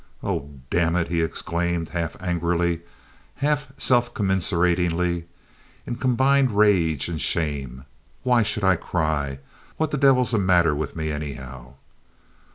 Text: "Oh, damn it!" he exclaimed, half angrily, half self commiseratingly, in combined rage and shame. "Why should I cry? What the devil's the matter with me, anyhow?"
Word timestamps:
"Oh, 0.23 0.49
damn 0.71 0.95
it!" 0.95 1.09
he 1.09 1.21
exclaimed, 1.21 1.89
half 1.89 2.17
angrily, 2.19 2.81
half 3.35 3.67
self 3.77 4.15
commiseratingly, 4.15 5.25
in 5.85 5.95
combined 5.97 6.57
rage 6.57 7.07
and 7.07 7.21
shame. 7.21 7.85
"Why 8.23 8.41
should 8.41 8.63
I 8.63 8.77
cry? 8.77 9.37
What 9.77 9.91
the 9.91 9.99
devil's 9.99 10.31
the 10.31 10.39
matter 10.39 10.73
with 10.73 10.95
me, 10.95 11.11
anyhow?" 11.11 11.75